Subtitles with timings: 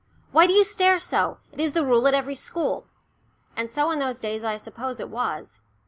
[0.31, 1.37] "Why do you stare so?
[1.51, 2.87] It is the rule at every school,"
[3.55, 5.61] and so in those days I suppose it was.